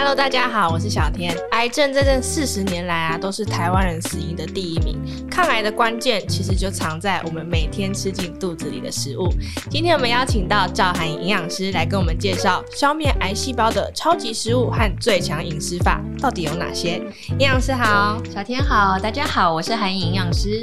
[0.00, 1.36] Hello，大家好，我是小天。
[1.50, 4.96] 癌症在这四十年来啊，都是台湾人死因的第一名。
[5.28, 9.28] 抗癌的关键其实就藏在我们每天吃进肚子里的食物。
[9.68, 17.02] 今天我们邀请到赵涵营养师来跟我们介绍消灭癌细胞的超级食物和最强饮食法到底有哪些。
[17.30, 20.62] 营养师好，小天好，大家好，我是函颖营养师。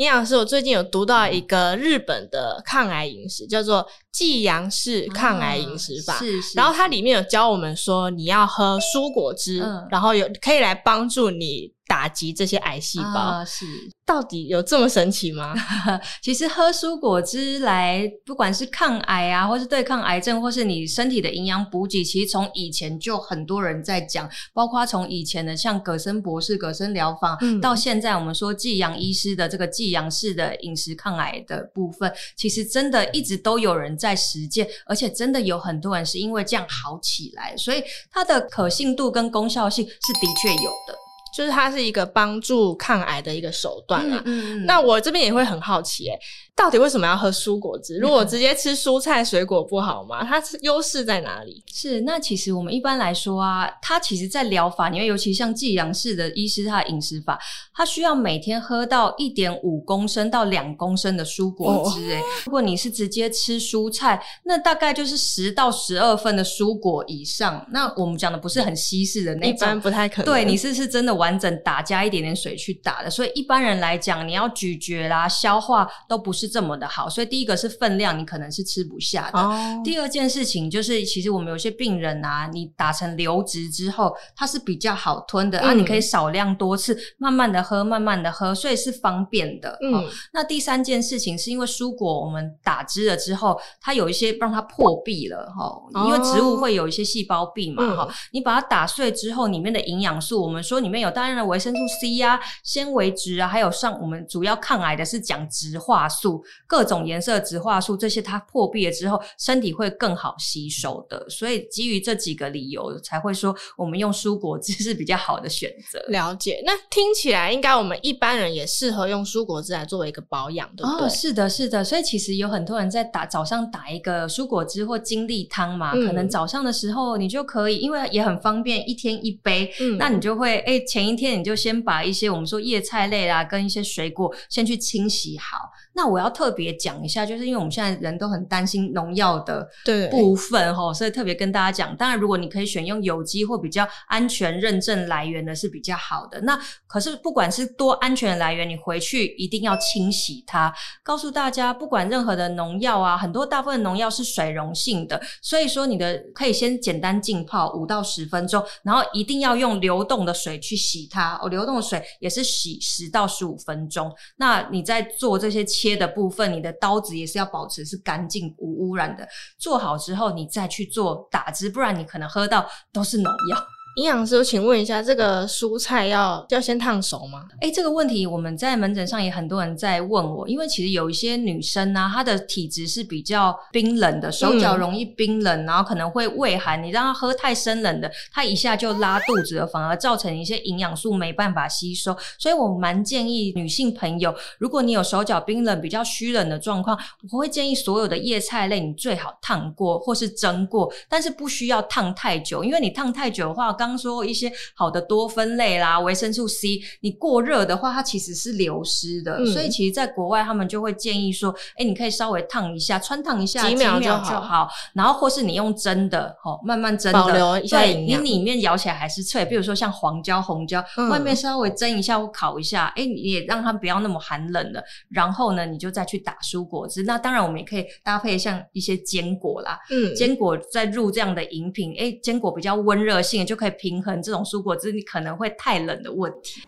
[0.00, 6.16] 营养师，我最近有读到一个日本的抗癌饮食，叫做纪阳式抗癌饮食法。
[6.16, 6.56] 是是。
[6.56, 11.70] 然后它里面有教我们说，你要喝蔬果汁，嗯、然后有可以来帮助你。
[11.90, 13.18] 打击这些癌细胞。
[13.18, 13.66] 啊，是，
[14.06, 15.52] 到底有这么神奇吗？
[16.22, 40.94] 其实喝蔬果汁来，不管是抗癌啊，或是对抗癌症，或是你身体的营养补给，其实从以前就很多人在讲，包括从以前的像葛森博士、葛森疗法，嗯、到现在我们说剂阳医师的这个剂阳式的饮食抗癌的部分，其实真的一直都有人在实践，而且真的有很多人是因为这样好起来，所以它的可信度跟功效性是的确有的。
[41.34, 44.20] 就是它是一个帮助抗癌的一个手段啦。
[44.24, 46.18] 嗯，嗯，那我这边也会很好奇，欸，
[46.60, 47.96] 到底为什么要喝蔬果汁？
[47.96, 50.22] 如果直接吃蔬菜水果不好吗？
[50.22, 51.64] 它是优势在哪里？
[51.72, 57.38] 是，那其实我们一般来说啊，它其实在疗法，因为尤其像济阳式的医师，他的饮食法，
[57.72, 62.12] 他需要每天喝到一点五公升到两公升的蔬果汁。
[62.12, 67.66] 哎，如果你是直接吃蔬菜，那大概就是十到十二份的蔬果以上。
[67.72, 70.26] 那我们讲的不是很稀释的那种，一般不太可能。
[70.26, 76.49] 对，你是是真的完整打加一点点水去打的，所以一般人来讲，你要咀嚼啦、消化都不是。
[76.50, 79.40] 这么的好，所以第一个是分量，你可能是吃不下的。
[79.40, 79.84] Oh.
[79.84, 89.78] 第二件事情就是，其实我们有些病人啊，你打成流质之后，它是比较好吞的，嗯、啊，你可以少量多次，慢慢的喝，慢慢的喝，所以是方便的。
[89.82, 106.29] 嗯、哦，那第三件事情是因为蔬果我们打汁了之后，它有一些让它破壁了哈、哦，因为植物会有一些细胞壁嘛哈、哦，你把它打碎之后，里面的营养素，我们说里面有大量的维生素 C 啊、纤维质啊，还有上我们主要抗癌的是讲植化素。
[106.66, 111.26] 各种颜色植化素这些，它破壁了之后，身体会更好吸收的。
[111.30, 115.98] 所以基于这几个理由，才会说我们用蔬果汁是比较好的选择。
[116.08, 121.06] 了解，那听起来应该我们一般人也适合用蔬果汁来作为一个保养，对不对？
[121.06, 121.82] 哦，是的，是的。
[121.82, 129.72] 所以其实有很多人在打早上打一个蔬果汁或精力汤嘛，嗯、可能早上的时候你就可以，因为也很方便，一天一杯。
[129.80, 135.70] 嗯，那你就会哎、欸，前一天你就先把一些我们说叶菜类啦，跟一些水果先去清洗好。
[136.00, 139.68] 那我要特别讲一下，就是因为我们现在人都很担心农药的
[140.10, 141.94] 部分哈，所以特别跟大家讲。
[141.94, 146.40] 当然，如果你可以选用有机或比较安全认证来源的，是比较好的。
[146.40, 150.72] 那可是不管是多安全的来源，你回去一定要清洗它。
[151.02, 161.38] 告诉大家，不管任何的农药啊，很多大部分农药是水溶性的，所以说你的可以先简单浸泡五到十分钟，然后一定要用流动的水去洗它。
[161.42, 164.10] 哦，流动的水也是洗十到十五分钟。
[164.36, 169.28] 那你在做这些切的部分，你的刀子也是要保持是干净无污染的。
[169.58, 173.66] 做好之后，你再去做打汁，不然你可能喝到都是农药。
[173.96, 177.44] 营养师，我请问一下，这个蔬菜要要先烫熟吗？
[177.60, 192.16] 诶，这个问题我们在门诊上也很多人在问我，因为其实有一些女生呢、啊，她的体质是比较冰冷的，手脚容易冰冷，嗯、然后可能会胃寒，你让她喝太生冷的，她一下就拉肚子了，反而造成一些营养素没办法吸收。
[192.38, 196.96] 所以我蛮建议女性朋友，如果你有手脚冰冷、比较虚冷的状况，
[197.32, 203.76] 我会建议所有的叶菜类你最好烫过或是蒸过，但是不需要烫太久，因为你烫太久的话。
[203.88, 209.36] 刚说一些好的多酚类啦，维生素 C，你过热的话，它其实是流失的。
[209.38, 214.68] 嗯、所以其实，在国外他们就会建议说，哎、欸，你可以稍微烫一下，穿烫一下几秒就好，就好。
[214.92, 218.22] 然后或是你用蒸的，哦，慢慢蒸的，保留一下营养。
[218.22, 219.46] 你里面咬起来还是脆。
[219.46, 224.82] 比如说像黄椒、红椒，嗯、外面稍微蒸一下或烤一下，哎、欸，你也让它不要那么寒冷了。
[225.08, 227.04] 然后呢，你就再去打蔬果汁。
[227.04, 233.69] 那当然，我们也可以搭配像一些坚果啦，嗯，坚果再入这样的饮品，哎、欸，坚果比较温热性，就可以。
[233.70, 236.60] 平衡这种蔬果汁，你可能会太冷的问题。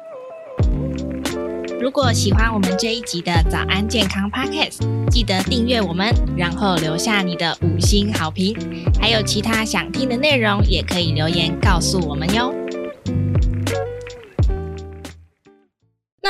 [1.81, 4.79] 如果喜欢我们这一集的早安健康 Podcast，
[5.11, 8.57] 记得订阅我们，然后留下你的五星好评。
[9.01, 12.55] 还有其他想听的内容，也可以留言告诉我们哟。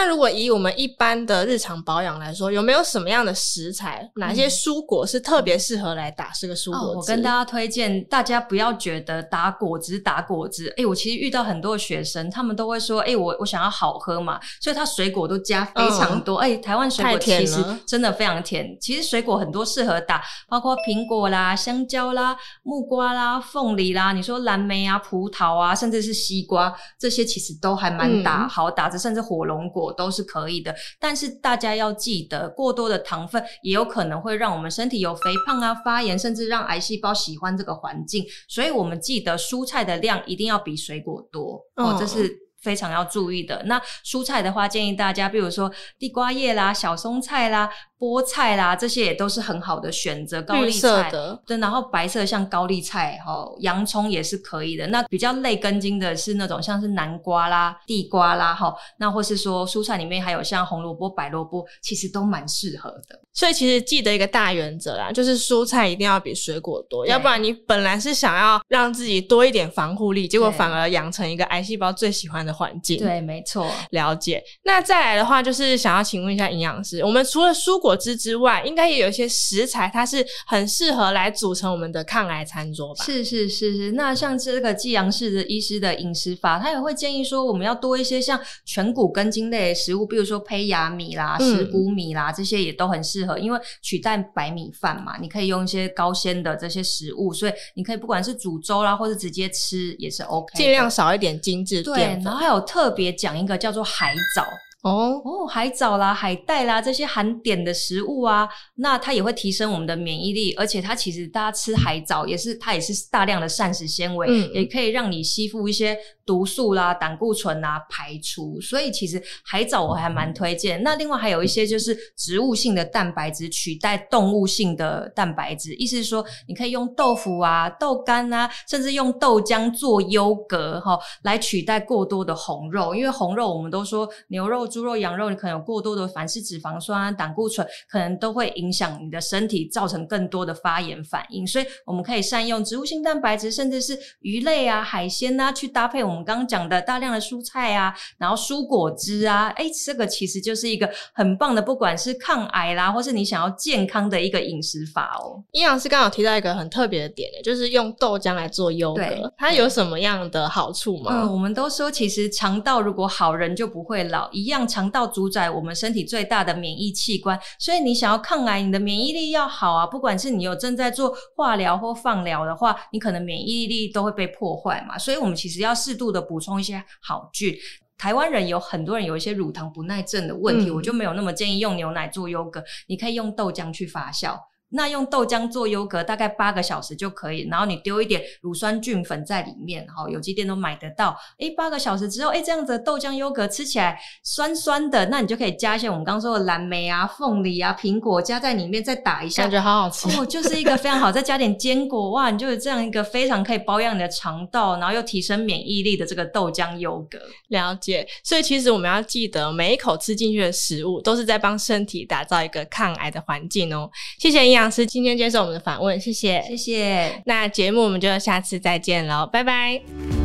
[0.03, 6.87] 那如果以我们一般的日常保养来说，有没有什么样的食材，哪些蔬果是特别适合来打这个蔬果汁？
[6.87, 10.75] 哦，我跟大家推荐，大家不要觉得打果汁打果汁。
[10.77, 16.39] 哎，我其实遇到很多学生，他们都会说，哎，我我想要好喝嘛，所以他水果都加非常多。
[16.39, 18.77] 哎，台湾水果其实真的非常甜。
[18.81, 30.75] 其实水果很多适合打，包括苹果啦、香蕉啦、木瓜啦、凤梨啦，你说蓝莓啊、葡萄啊，甚至是西瓜，这些其实都还蛮打、嗯、好打的，甚至火龙果都是可以的。
[30.99, 38.25] 但是大家要记得，过多的糖分也有可能会让我们身体有肥胖啊、发炎，甚至让癌细胞喜欢这个环境。
[38.49, 42.31] 所以我们记得蔬菜的量一定要比水果多哦，这是
[42.63, 43.63] 非常要注意的。
[43.67, 47.69] 那蔬菜的话，建议大家，比如说地瓜叶啦、小松菜啦。
[48.03, 50.43] 菠菜啦，这些也都是很好的选择。
[50.43, 54.85] 高丽菜，的，对，然后白色像高丽菜、哈洋葱也是可以的。
[54.89, 63.21] 那比较类根茎的是那种像是南瓜啦、地瓜啦，哈，那或是说蔬菜里面还有像红萝卜、白萝卜，其实都蛮适合的。
[63.33, 72.99] 所以其实记得一个大原则啦，就是蔬菜一定要比水果多，要不然你本来是想要让自己多一点防护力，结果反而养成一个癌细胞最喜欢的环境。
[72.99, 73.71] 对，没错。
[73.91, 74.43] 了解。
[74.65, 83.05] 那再来的话，就是想要请问一下营养师，我们除了蔬果汁之外，应该也有一些食材，它是很适合来组成我们的抗癌餐桌吧？
[83.05, 83.93] 是是是是。
[83.93, 101.83] 那像这个季阳式的医师的饮食法，他也会建议说，我们要多一些像全谷根茎类的食物，比如说胚芽米啦、石谷米啦，这些也都很适合，因为取代白米饭嘛，你可以用一些高纤的这些食物，所以你可以不管是煮粥啦，或者直接吃也是 OK，尽量少一点精致。
[101.83, 104.43] 对，然后还有特别讲一个叫做海藻。
[104.83, 115.97] 哦哦，海藻啦、海带啦这些含碘的食物啊，那它也会提升我们的免疫力，而且它其实大家吃海藻也是它也是大量的膳食纤维，嗯，也可以让你吸附一些
[116.27, 120.83] 毒素啦、胆固醇啊排出，所以其实海藻我还蛮推荐。
[120.83, 134.63] 那另外还有一些就是植物性的蛋白质取代动物性的蛋白质，意思是说你可以用豆腐啊、豆干啊，甚至用豆浆做优格哈，来取代过多的红肉，因为红肉我们都说牛肉。
[134.73, 141.47] 猪肉、羊肉，你可能有过多的反式脂肪酸、胆固醇，可能都会影响你的身体，造成更多的发炎反应。
[141.47, 155.43] 所以我们可以善用植物性蛋白质，甚至是鱼类啊、海鲜啊，去搭配我刚刚讲的大量的蔬菜啊，然后蔬果汁啊，诶，这个其实就是一个很棒的，不管是抗癌啦，或是你想要健康的一个饮食法哦。
[155.53, 161.11] 营养师刚好提到一个很特别的点，就是用豆浆来做优格，它有什么样的好处吗？
[161.13, 164.67] 嗯，我们都说，其实肠道如果好，人就不会老，一样。
[164.73, 169.87] 肠道主宰我们身体最大的免疫器官，所以你想要抗癌，你的免疫力要好啊。
[169.87, 174.97] 不管是你有正在做化疗或放疗的话，你可能免疫力都会被破坏嘛。
[174.97, 177.55] 所以我们其实要适度的补充一些好菌。
[177.99, 184.37] 台湾人有很多人有一些乳糖不耐症的问题，嗯、我就没有那么建议用牛奶做优格，你可以用豆浆去发酵。
[184.73, 187.47] 那用豆浆做优格，大概八个小时就可以。
[187.51, 191.17] 然后你丢一点乳酸菌粉在里面，好，有机店都买得到。
[191.39, 201.13] 诶，八个小时之后，诶，这样子的豆浆优格吃起来酸酸的，那你就可以加一些我们刚刚说的蓝莓啊、凤梨啊、苹果加在里面，再打一下，感觉好好吃哦，就是一个非常好。
[201.13, 207.19] 再加点坚果，哇，你就有这样一个非常可以保养你的肠道，然后又提升免疫力的这个豆浆优格。
[207.49, 208.07] 了解。
[208.25, 213.91] 所以其实我们要记得，每一口吃进去的食物都是在帮身体打造一个抗癌的环境哦。
[214.19, 214.62] 谢谢营养。
[214.71, 217.23] 师今天接受我们的访问，谢谢，谢谢。
[217.27, 220.22] 那节目我们就下次再见喽，拜拜。